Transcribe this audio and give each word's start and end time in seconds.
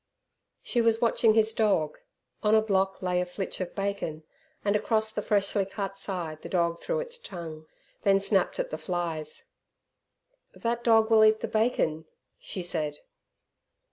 She 0.63 0.81
was 0.81 0.99
watching 0.99 1.35
his 1.35 1.53
dog. 1.53 1.99
On 2.41 2.55
a 2.55 2.61
block 2.63 3.03
lay 3.03 3.21
a 3.21 3.25
flitch 3.27 3.61
of 3.61 3.75
bacon, 3.75 4.23
and 4.65 4.75
across 4.75 5.11
the 5.11 5.21
freshly 5.21 5.63
cut 5.63 5.95
side 5.95 6.41
the 6.41 6.49
dog 6.49 6.81
drew 6.81 6.99
its 6.99 7.19
tongue, 7.19 7.67
then 8.01 8.19
snapped 8.19 8.57
at 8.57 8.71
the 8.71 8.79
flies. 8.79 9.43
"That 10.55 10.83
dog 10.83 11.11
will 11.11 11.23
eat 11.23 11.41
the 11.41 11.47
bacon," 11.47 12.05
she 12.39 12.63
said. 12.63 12.97